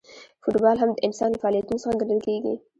فوټبال 0.43 0.75
هم 0.79 0.89
د 0.93 0.97
انسان 1.07 1.29
له 1.31 1.39
فعالیتونو 1.41 1.81
څخه 1.83 1.99
ګڼل 2.01 2.19
کیږي. 2.27 2.53